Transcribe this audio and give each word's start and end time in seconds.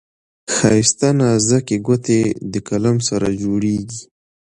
ښايسته 0.55 1.09
نازكي 1.19 1.77
ګوتې 1.87 2.19
دې 2.51 2.59
قلم 2.67 2.97
سره 3.09 3.27
جوړیږي. 3.41 4.01